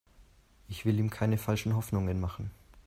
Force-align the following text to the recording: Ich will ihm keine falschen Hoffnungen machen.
Ich 0.67 0.83
will 0.83 0.97
ihm 0.97 1.11
keine 1.11 1.37
falschen 1.37 1.75
Hoffnungen 1.75 2.19
machen. 2.19 2.49